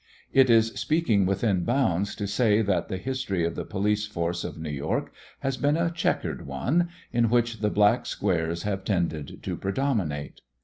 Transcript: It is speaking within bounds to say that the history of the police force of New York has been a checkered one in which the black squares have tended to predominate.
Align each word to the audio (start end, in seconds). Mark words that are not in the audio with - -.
It 0.33 0.49
is 0.49 0.69
speaking 0.71 1.27
within 1.27 1.63
bounds 1.63 2.15
to 2.15 2.25
say 2.25 2.63
that 2.63 2.87
the 2.87 2.97
history 2.97 3.45
of 3.45 3.53
the 3.53 3.63
police 3.63 4.07
force 4.07 4.43
of 4.43 4.57
New 4.57 4.71
York 4.71 5.13
has 5.41 5.57
been 5.57 5.77
a 5.77 5.91
checkered 5.91 6.47
one 6.47 6.89
in 7.13 7.29
which 7.29 7.59
the 7.59 7.69
black 7.69 8.07
squares 8.07 8.63
have 8.63 8.83
tended 8.83 9.43
to 9.43 9.55
predominate. 9.55 10.41